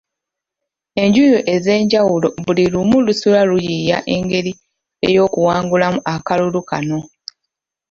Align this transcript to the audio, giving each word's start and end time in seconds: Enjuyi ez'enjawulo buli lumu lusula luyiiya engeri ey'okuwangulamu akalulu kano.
Enjuyi 1.01 1.35
ez'enjawulo 1.55 2.27
buli 2.45 2.65
lumu 2.73 2.97
lusula 3.05 3.41
luyiiya 3.49 3.97
engeri 4.15 4.53
ey'okuwangulamu 5.09 5.99
akalulu 6.13 6.59
kano. 6.69 6.99